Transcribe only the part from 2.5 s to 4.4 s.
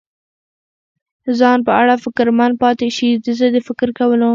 پاتې شي، زه د فکر کولو.